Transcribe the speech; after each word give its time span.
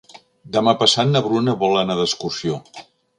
Demà 0.55 0.71
passat 0.79 1.11
na 1.11 1.21
Bruna 1.27 1.55
vol 1.65 1.77
anar 1.83 1.99
d'excursió. 2.01 2.57